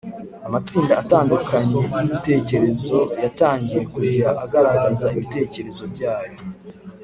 amatsinda 0.47 0.93
atandukanye 1.03 1.75
y’ibitekerezo 1.99 2.97
yatangiye 3.23 3.81
kujya 3.93 4.27
agaragaza 4.43 5.05
ibitekerezo 5.15 5.83
byayo 5.93 6.35